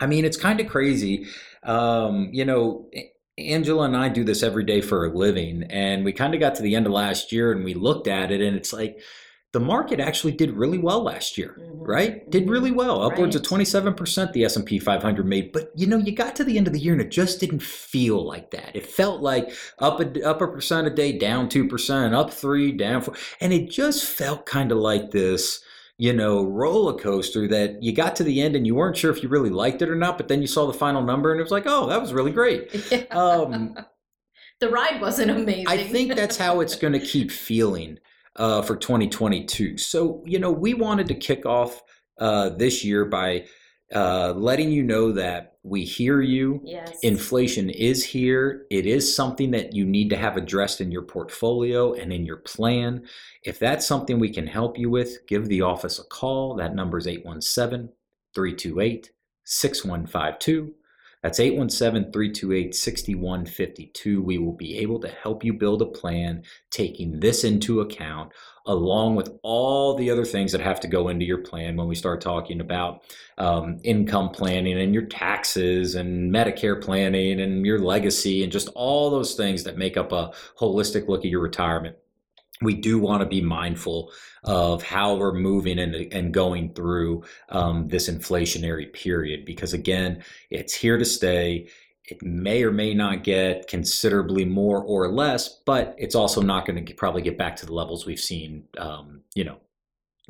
I 0.00 0.06
mean, 0.06 0.24
it's 0.24 0.36
kind 0.36 0.60
of 0.60 0.68
crazy. 0.68 1.26
Um, 1.64 2.30
you 2.32 2.44
know, 2.44 2.88
Angela 3.36 3.86
and 3.86 3.96
I 3.96 4.08
do 4.08 4.24
this 4.24 4.42
every 4.42 4.64
day 4.64 4.80
for 4.80 5.04
a 5.04 5.12
living, 5.16 5.64
and 5.70 6.04
we 6.04 6.12
kind 6.12 6.34
of 6.34 6.40
got 6.40 6.54
to 6.56 6.62
the 6.62 6.76
end 6.76 6.86
of 6.86 6.92
last 6.92 7.32
year 7.32 7.52
and 7.52 7.64
we 7.64 7.74
looked 7.74 8.08
at 8.08 8.30
it, 8.30 8.40
and 8.40 8.56
it's 8.56 8.72
like 8.72 9.00
the 9.52 9.60
market 9.60 9.98
actually 9.98 10.32
did 10.32 10.50
really 10.52 10.76
well 10.76 11.02
last 11.02 11.38
year, 11.38 11.56
Mhm. 11.58 11.78
right? 11.88 12.30
Did 12.30 12.44
Mhm. 12.46 12.50
really 12.50 12.70
well, 12.70 13.02
upwards 13.02 13.34
of 13.34 13.42
twenty 13.42 13.64
seven 13.64 13.94
percent. 13.94 14.32
The 14.34 14.44
S 14.44 14.56
and 14.56 14.66
P 14.66 14.78
five 14.78 15.02
hundred 15.02 15.26
made, 15.26 15.52
but 15.52 15.70
you 15.74 15.86
know, 15.86 15.96
you 15.96 16.12
got 16.12 16.36
to 16.36 16.44
the 16.44 16.58
end 16.58 16.66
of 16.66 16.72
the 16.74 16.78
year 16.78 16.92
and 16.92 17.00
it 17.00 17.10
just 17.10 17.40
didn't 17.40 17.62
feel 17.62 18.22
like 18.26 18.50
that. 18.50 18.76
It 18.76 18.86
felt 18.86 19.22
like 19.22 19.50
up 19.78 20.00
a 20.00 20.22
up 20.22 20.42
a 20.42 20.48
percent 20.48 20.86
a 20.86 20.90
day, 20.90 21.12
down 21.16 21.48
two 21.48 21.66
percent, 21.66 22.14
up 22.14 22.30
three, 22.32 22.72
down 22.72 23.00
four, 23.00 23.14
and 23.40 23.52
it 23.54 23.70
just 23.70 24.04
felt 24.04 24.44
kind 24.44 24.70
of 24.70 24.78
like 24.78 25.12
this. 25.12 25.60
You 26.00 26.12
know, 26.12 26.44
roller 26.44 26.92
coaster 26.92 27.48
that 27.48 27.82
you 27.82 27.92
got 27.92 28.14
to 28.16 28.22
the 28.24 28.40
end 28.40 28.54
and 28.54 28.64
you 28.64 28.76
weren't 28.76 28.96
sure 28.96 29.10
if 29.10 29.20
you 29.20 29.28
really 29.28 29.50
liked 29.50 29.82
it 29.82 29.88
or 29.88 29.96
not, 29.96 30.16
but 30.16 30.28
then 30.28 30.40
you 30.40 30.46
saw 30.46 30.64
the 30.64 30.72
final 30.72 31.02
number 31.02 31.32
and 31.32 31.40
it 31.40 31.42
was 31.42 31.50
like, 31.50 31.64
oh, 31.66 31.88
that 31.88 32.00
was 32.00 32.12
really 32.12 32.30
great. 32.30 32.70
Um, 33.10 33.76
the 34.60 34.68
ride 34.68 35.00
wasn't 35.00 35.32
amazing. 35.32 35.66
I 35.66 35.78
think 35.82 36.14
that's 36.14 36.36
how 36.36 36.60
it's 36.60 36.76
going 36.76 36.92
to 36.92 37.00
keep 37.00 37.32
feeling 37.32 37.98
uh, 38.38 38.62
for 38.62 38.76
2022. 38.76 39.76
So, 39.76 40.22
you 40.24 40.38
know, 40.38 40.50
we 40.50 40.74
wanted 40.74 41.08
to 41.08 41.14
kick 41.14 41.44
off 41.44 41.82
uh, 42.18 42.50
this 42.50 42.84
year 42.84 43.04
by 43.04 43.46
uh, 43.94 44.32
letting 44.36 44.70
you 44.70 44.82
know 44.82 45.12
that 45.12 45.56
we 45.62 45.84
hear 45.84 46.20
you. 46.20 46.60
yes. 46.64 46.98
Inflation 47.02 47.68
is 47.70 48.04
here. 48.04 48.66
It 48.70 48.86
is 48.86 49.14
something 49.14 49.50
that 49.52 49.74
you 49.74 49.84
need 49.84 50.10
to 50.10 50.16
have 50.16 50.36
addressed 50.36 50.80
in 50.80 50.90
your 50.90 51.02
portfolio 51.02 51.94
and 51.94 52.12
in 52.12 52.24
your 52.24 52.38
plan. 52.38 53.06
If 53.44 53.58
that's 53.58 53.86
something 53.86 54.18
we 54.18 54.30
can 54.30 54.46
help 54.46 54.78
you 54.78 54.90
with, 54.90 55.26
give 55.26 55.48
the 55.48 55.62
office 55.62 55.98
a 55.98 56.04
call. 56.04 56.54
That 56.56 56.74
number 56.74 56.98
is 56.98 57.06
817 57.06 57.90
328 58.34 59.10
6152. 59.44 60.74
That's 61.22 61.40
817 61.40 62.12
328 62.12 62.74
6152. 62.74 64.22
We 64.22 64.38
will 64.38 64.52
be 64.52 64.78
able 64.78 65.00
to 65.00 65.08
help 65.08 65.42
you 65.42 65.52
build 65.52 65.82
a 65.82 65.86
plan 65.86 66.44
taking 66.70 67.18
this 67.18 67.42
into 67.42 67.80
account, 67.80 68.32
along 68.66 69.16
with 69.16 69.30
all 69.42 69.96
the 69.96 70.10
other 70.10 70.24
things 70.24 70.52
that 70.52 70.60
have 70.60 70.78
to 70.80 70.88
go 70.88 71.08
into 71.08 71.24
your 71.24 71.38
plan 71.38 71.76
when 71.76 71.88
we 71.88 71.96
start 71.96 72.20
talking 72.20 72.60
about 72.60 73.02
um, 73.36 73.78
income 73.82 74.30
planning 74.30 74.80
and 74.80 74.94
your 74.94 75.06
taxes 75.06 75.96
and 75.96 76.32
Medicare 76.32 76.80
planning 76.80 77.40
and 77.40 77.66
your 77.66 77.80
legacy 77.80 78.44
and 78.44 78.52
just 78.52 78.68
all 78.76 79.10
those 79.10 79.34
things 79.34 79.64
that 79.64 79.76
make 79.76 79.96
up 79.96 80.12
a 80.12 80.32
holistic 80.58 81.08
look 81.08 81.24
at 81.24 81.30
your 81.30 81.42
retirement. 81.42 81.96
We 82.62 82.74
do 82.74 82.98
want 82.98 83.22
to 83.22 83.26
be 83.26 83.40
mindful 83.40 84.12
of 84.44 84.82
how 84.82 85.16
we're 85.16 85.34
moving 85.34 85.78
and, 85.78 85.94
and 85.94 86.32
going 86.32 86.74
through 86.74 87.24
um, 87.50 87.88
this 87.88 88.08
inflationary 88.08 88.92
period 88.92 89.44
because, 89.44 89.72
again, 89.72 90.22
it's 90.50 90.74
here 90.74 90.98
to 90.98 91.04
stay. 91.04 91.68
It 92.04 92.22
may 92.22 92.62
or 92.64 92.72
may 92.72 92.94
not 92.94 93.22
get 93.22 93.68
considerably 93.68 94.44
more 94.44 94.82
or 94.82 95.08
less, 95.08 95.60
but 95.66 95.94
it's 95.98 96.14
also 96.14 96.40
not 96.40 96.66
going 96.66 96.84
to 96.84 96.94
probably 96.94 97.22
get 97.22 97.36
back 97.36 97.54
to 97.56 97.66
the 97.66 97.74
levels 97.74 98.06
we've 98.06 98.18
seen, 98.20 98.64
um, 98.78 99.20
you 99.34 99.44
know, 99.44 99.58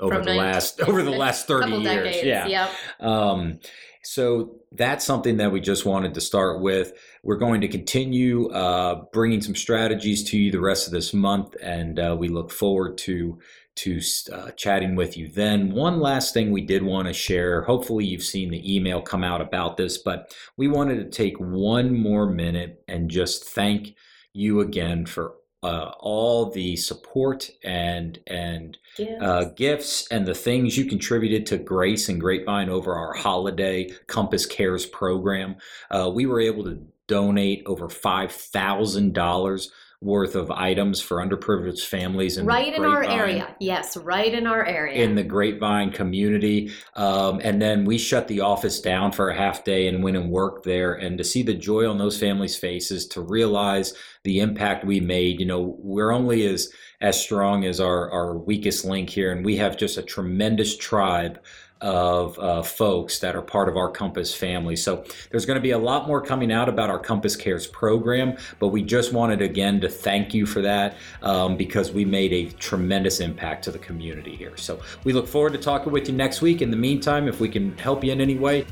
over 0.00 0.16
From 0.16 0.24
the 0.24 0.34
19 0.34 0.52
last 0.52 0.80
over 0.88 1.02
the 1.02 1.10
last 1.10 1.46
thirty 1.46 1.72
years. 1.72 1.84
decades. 1.84 2.24
Yeah. 2.24 2.46
Yep. 2.46 2.70
Um, 3.00 3.60
so 4.10 4.56
that's 4.72 5.04
something 5.04 5.36
that 5.36 5.52
we 5.52 5.60
just 5.60 5.84
wanted 5.84 6.14
to 6.14 6.22
start 6.22 6.62
with. 6.62 6.94
We're 7.22 7.36
going 7.36 7.60
to 7.60 7.68
continue 7.68 8.48
uh, 8.48 9.02
bringing 9.12 9.42
some 9.42 9.54
strategies 9.54 10.24
to 10.30 10.38
you 10.38 10.50
the 10.50 10.62
rest 10.62 10.86
of 10.86 10.94
this 10.94 11.12
month, 11.12 11.54
and 11.60 11.98
uh, 12.00 12.16
we 12.18 12.28
look 12.28 12.50
forward 12.50 12.96
to 12.98 13.38
to 13.76 14.00
uh, 14.32 14.50
chatting 14.52 14.96
with 14.96 15.18
you 15.18 15.28
then. 15.28 15.72
One 15.72 16.00
last 16.00 16.32
thing 16.32 16.52
we 16.52 16.62
did 16.62 16.82
want 16.82 17.06
to 17.06 17.12
share. 17.12 17.64
Hopefully, 17.64 18.06
you've 18.06 18.22
seen 18.22 18.50
the 18.50 18.74
email 18.74 19.02
come 19.02 19.22
out 19.22 19.42
about 19.42 19.76
this, 19.76 19.98
but 19.98 20.34
we 20.56 20.68
wanted 20.68 20.96
to 20.96 21.10
take 21.10 21.36
one 21.38 21.94
more 21.94 22.24
minute 22.24 22.82
and 22.88 23.10
just 23.10 23.44
thank 23.44 23.94
you 24.32 24.60
again 24.60 25.04
for 25.04 25.34
uh, 25.62 25.92
all 25.98 26.50
the 26.50 26.76
support 26.76 27.50
and 27.64 28.18
and 28.26 28.78
gifts. 28.96 29.22
Uh, 29.22 29.44
gifts. 29.56 30.08
and 30.08 30.26
the 30.26 30.34
things 30.34 30.76
you 30.76 30.84
contributed 30.84 31.46
to 31.46 31.58
Grace 31.58 32.08
and 32.08 32.20
Grapevine 32.20 32.68
over 32.68 32.94
our 32.94 33.14
holiday 33.14 33.90
Compass 34.06 34.46
Cares 34.46 34.86
program. 34.86 35.56
Uh, 35.90 36.10
we 36.12 36.26
were 36.26 36.40
able 36.40 36.64
to 36.64 36.86
donate 37.06 37.62
over 37.66 37.88
five 37.88 38.30
thousand 38.30 39.14
dollars 39.14 39.72
worth 40.00 40.36
of 40.36 40.48
items 40.52 41.00
for 41.00 41.16
underprivileged 41.16 41.84
families 41.84 42.38
in 42.38 42.46
right 42.46 42.72
in 42.72 42.84
our 42.84 43.02
area. 43.02 43.56
Yes 43.58 43.96
right 43.96 44.32
in 44.32 44.46
our 44.46 44.64
area. 44.64 45.02
In 45.02 45.16
the 45.16 45.24
grapevine 45.24 45.90
community. 45.90 46.70
Um, 46.94 47.40
and 47.42 47.60
then 47.60 47.84
we 47.84 47.98
shut 47.98 48.28
the 48.28 48.40
office 48.40 48.80
down 48.80 49.10
for 49.10 49.28
a 49.28 49.36
half 49.36 49.64
day 49.64 49.88
and 49.88 50.02
went 50.02 50.16
and 50.16 50.30
worked 50.30 50.64
there. 50.64 50.94
And 50.94 51.18
to 51.18 51.24
see 51.24 51.42
the 51.42 51.54
joy 51.54 51.88
on 51.88 51.98
those 51.98 52.18
families 52.18 52.56
faces 52.56 53.08
to 53.08 53.20
realize 53.20 53.92
the 54.22 54.38
impact 54.38 54.84
we 54.84 55.00
made 55.00 55.40
you 55.40 55.46
know 55.46 55.76
we're 55.78 56.12
only 56.12 56.46
as 56.46 56.70
as 57.00 57.20
strong 57.20 57.64
as 57.64 57.80
our 57.80 58.10
our 58.10 58.38
weakest 58.38 58.84
link 58.84 59.10
here. 59.10 59.32
And 59.32 59.44
we 59.44 59.56
have 59.56 59.76
just 59.76 59.98
a 59.98 60.02
tremendous 60.02 60.76
tribe 60.76 61.40
of 61.80 62.38
uh, 62.38 62.62
folks 62.62 63.18
that 63.20 63.36
are 63.36 63.42
part 63.42 63.68
of 63.68 63.76
our 63.76 63.90
Compass 63.90 64.34
family. 64.34 64.76
So 64.76 65.04
there's 65.30 65.46
going 65.46 65.56
to 65.56 65.62
be 65.62 65.70
a 65.70 65.78
lot 65.78 66.06
more 66.06 66.20
coming 66.20 66.50
out 66.52 66.68
about 66.68 66.90
our 66.90 66.98
Compass 66.98 67.36
Cares 67.36 67.66
program, 67.66 68.36
but 68.58 68.68
we 68.68 68.82
just 68.82 69.12
wanted 69.12 69.42
again 69.42 69.80
to 69.80 69.88
thank 69.88 70.34
you 70.34 70.46
for 70.46 70.60
that 70.62 70.96
um, 71.22 71.56
because 71.56 71.92
we 71.92 72.04
made 72.04 72.32
a 72.32 72.50
tremendous 72.52 73.20
impact 73.20 73.64
to 73.64 73.70
the 73.70 73.78
community 73.78 74.34
here. 74.34 74.56
So 74.56 74.80
we 75.04 75.12
look 75.12 75.28
forward 75.28 75.52
to 75.52 75.58
talking 75.58 75.92
with 75.92 76.08
you 76.08 76.14
next 76.14 76.42
week. 76.42 76.62
In 76.62 76.70
the 76.70 76.76
meantime, 76.76 77.28
if 77.28 77.40
we 77.40 77.48
can 77.48 77.76
help 77.78 78.02
you 78.02 78.12
in 78.12 78.20
any 78.20 78.36
way, 78.36 78.66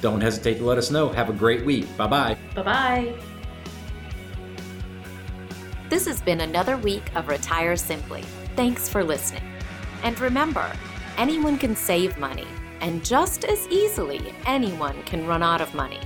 don't 0.00 0.20
hesitate 0.20 0.58
to 0.58 0.64
let 0.64 0.78
us 0.78 0.90
know. 0.90 1.08
Have 1.08 1.30
a 1.30 1.32
great 1.32 1.64
week. 1.64 1.96
Bye 1.96 2.06
bye. 2.08 2.38
Bye 2.54 2.62
bye. 2.62 3.14
This 5.88 6.06
has 6.06 6.22
been 6.22 6.40
another 6.40 6.76
week 6.78 7.14
of 7.14 7.28
Retire 7.28 7.76
Simply. 7.76 8.22
Thanks 8.56 8.88
for 8.88 9.04
listening. 9.04 9.44
And 10.02 10.18
remember, 10.18 10.72
anyone 11.18 11.58
can 11.58 11.76
save 11.76 12.16
money, 12.18 12.46
and 12.80 13.04
just 13.04 13.44
as 13.44 13.68
easily, 13.68 14.34
anyone 14.46 15.02
can 15.04 15.26
run 15.26 15.42
out 15.42 15.60
of 15.60 15.74
money. 15.74 16.00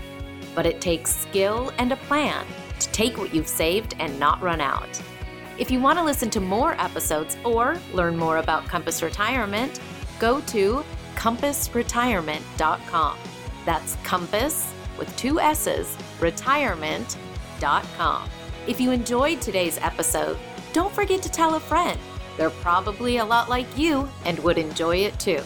But 0.55 0.67
it 0.67 0.81
takes 0.81 1.15
skill 1.15 1.73
and 1.79 1.93
a 1.93 1.97
plan 1.97 2.45
to 2.79 2.89
take 2.91 3.19
what 3.19 3.35
you've 3.35 3.49
saved 3.49 3.95
and 3.99 4.19
not 4.19 4.41
run 4.43 4.61
out. 4.61 5.01
If 5.59 5.71
you 5.71 5.81
want 5.81 5.99
to 5.99 6.05
listen 6.05 6.29
to 6.31 6.41
more 6.41 6.73
episodes 6.81 7.37
or 7.45 7.77
learn 7.93 8.17
more 8.17 8.39
about 8.39 8.67
Compass 8.67 9.03
Retirement, 9.03 9.81
go 10.19 10.41
to 10.43 10.85
compassretirement.com. 11.15 13.19
That's 13.65 13.97
compass 14.05 14.73
with 14.99 15.17
two 15.17 15.41
S's, 15.41 15.97
retirement.com. 16.21 18.29
If 18.67 18.81
you 18.81 18.91
enjoyed 18.91 19.41
today's 19.41 19.79
episode, 19.79 20.37
don't 20.73 20.93
forget 20.93 21.23
to 21.23 21.31
tell 21.31 21.55
a 21.55 21.61
friend 21.61 22.01
they're 22.37 22.51
probably 22.51 23.19
a 23.19 23.25
lot 23.25 23.49
like 23.49 23.67
you 23.77 24.09
and 24.25 24.39
would 24.41 24.59
enjoy 24.59 24.97
it 24.97 25.19
too. 25.19 25.43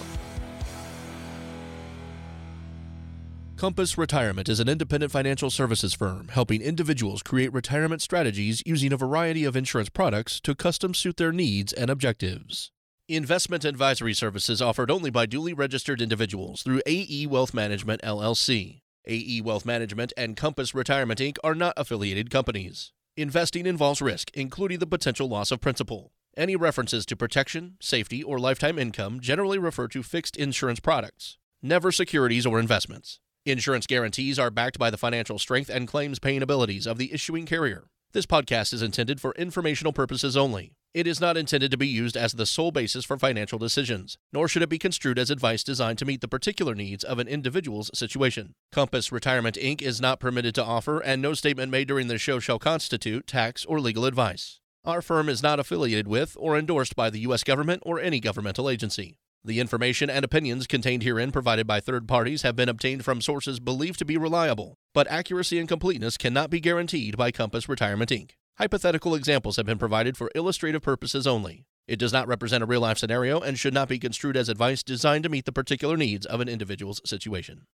Compass 3.60 3.98
Retirement 3.98 4.48
is 4.48 4.58
an 4.58 4.70
independent 4.70 5.12
financial 5.12 5.50
services 5.50 5.92
firm 5.92 6.28
helping 6.28 6.62
individuals 6.62 7.22
create 7.22 7.52
retirement 7.52 8.00
strategies 8.00 8.62
using 8.64 8.90
a 8.90 8.96
variety 8.96 9.44
of 9.44 9.54
insurance 9.54 9.90
products 9.90 10.40
to 10.40 10.54
custom 10.54 10.94
suit 10.94 11.18
their 11.18 11.30
needs 11.30 11.70
and 11.74 11.90
objectives. 11.90 12.70
Investment 13.06 13.66
advisory 13.66 14.14
services 14.14 14.62
offered 14.62 14.90
only 14.90 15.10
by 15.10 15.26
duly 15.26 15.52
registered 15.52 16.00
individuals 16.00 16.62
through 16.62 16.80
AE 16.86 17.26
Wealth 17.26 17.52
Management 17.52 18.00
LLC. 18.00 18.80
AE 19.06 19.42
Wealth 19.44 19.66
Management 19.66 20.14
and 20.16 20.38
Compass 20.38 20.74
Retirement 20.74 21.20
Inc. 21.20 21.36
are 21.44 21.54
not 21.54 21.74
affiliated 21.76 22.30
companies. 22.30 22.92
Investing 23.14 23.66
involves 23.66 24.00
risk, 24.00 24.30
including 24.32 24.78
the 24.78 24.86
potential 24.86 25.28
loss 25.28 25.50
of 25.50 25.60
principal. 25.60 26.12
Any 26.36 26.54
references 26.54 27.04
to 27.06 27.16
protection, 27.16 27.76
safety, 27.80 28.22
or 28.22 28.38
lifetime 28.38 28.78
income 28.78 29.18
generally 29.18 29.58
refer 29.58 29.88
to 29.88 30.02
fixed 30.04 30.36
insurance 30.36 30.78
products, 30.78 31.38
never 31.60 31.90
securities 31.90 32.46
or 32.46 32.60
investments. 32.60 33.18
Insurance 33.44 33.86
guarantees 33.86 34.38
are 34.38 34.50
backed 34.50 34.78
by 34.78 34.90
the 34.90 34.96
financial 34.96 35.40
strength 35.40 35.68
and 35.68 35.88
claims 35.88 36.20
paying 36.20 36.40
abilities 36.40 36.86
of 36.86 36.98
the 36.98 37.12
issuing 37.12 37.46
carrier. 37.46 37.88
This 38.12 38.26
podcast 38.26 38.72
is 38.72 38.82
intended 38.82 39.20
for 39.20 39.32
informational 39.32 39.92
purposes 39.92 40.36
only. 40.36 40.72
It 40.94 41.08
is 41.08 41.20
not 41.20 41.36
intended 41.36 41.72
to 41.72 41.76
be 41.76 41.88
used 41.88 42.16
as 42.16 42.32
the 42.32 42.46
sole 42.46 42.70
basis 42.70 43.04
for 43.04 43.16
financial 43.16 43.58
decisions, 43.58 44.16
nor 44.32 44.46
should 44.46 44.62
it 44.62 44.68
be 44.68 44.78
construed 44.78 45.18
as 45.18 45.30
advice 45.30 45.64
designed 45.64 45.98
to 45.98 46.04
meet 46.04 46.20
the 46.20 46.28
particular 46.28 46.76
needs 46.76 47.02
of 47.02 47.18
an 47.18 47.26
individual's 47.26 47.90
situation. 47.92 48.54
Compass 48.70 49.10
Retirement 49.10 49.56
Inc. 49.56 49.82
is 49.82 50.00
not 50.00 50.20
permitted 50.20 50.54
to 50.56 50.64
offer, 50.64 51.00
and 51.00 51.20
no 51.20 51.34
statement 51.34 51.72
made 51.72 51.88
during 51.88 52.06
this 52.06 52.20
show 52.20 52.38
shall 52.38 52.58
constitute 52.60 53.26
tax 53.26 53.64
or 53.64 53.80
legal 53.80 54.04
advice. 54.04 54.60
Our 54.84 55.02
firm 55.02 55.28
is 55.28 55.42
not 55.42 55.60
affiliated 55.60 56.08
with 56.08 56.38
or 56.40 56.56
endorsed 56.56 56.96
by 56.96 57.10
the 57.10 57.20
U.S. 57.20 57.44
government 57.44 57.82
or 57.84 58.00
any 58.00 58.18
governmental 58.18 58.70
agency. 58.70 59.18
The 59.44 59.60
information 59.60 60.08
and 60.08 60.24
opinions 60.24 60.66
contained 60.66 61.02
herein 61.02 61.32
provided 61.32 61.66
by 61.66 61.80
third 61.80 62.08
parties 62.08 62.42
have 62.42 62.56
been 62.56 62.70
obtained 62.70 63.04
from 63.04 63.20
sources 63.20 63.60
believed 63.60 63.98
to 63.98 64.06
be 64.06 64.16
reliable, 64.16 64.78
but 64.94 65.06
accuracy 65.08 65.58
and 65.58 65.68
completeness 65.68 66.16
cannot 66.16 66.48
be 66.48 66.60
guaranteed 66.60 67.18
by 67.18 67.30
Compass 67.30 67.68
Retirement 67.68 68.10
Inc. 68.10 68.30
Hypothetical 68.56 69.14
examples 69.14 69.56
have 69.56 69.66
been 69.66 69.78
provided 69.78 70.16
for 70.16 70.30
illustrative 70.34 70.80
purposes 70.80 71.26
only. 71.26 71.66
It 71.86 71.98
does 71.98 72.12
not 72.12 72.28
represent 72.28 72.62
a 72.62 72.66
real 72.66 72.80
life 72.80 72.96
scenario 72.96 73.38
and 73.40 73.58
should 73.58 73.74
not 73.74 73.88
be 73.88 73.98
construed 73.98 74.36
as 74.36 74.48
advice 74.48 74.82
designed 74.82 75.24
to 75.24 75.28
meet 75.28 75.44
the 75.44 75.52
particular 75.52 75.98
needs 75.98 76.24
of 76.24 76.40
an 76.40 76.48
individual's 76.48 77.02
situation. 77.04 77.66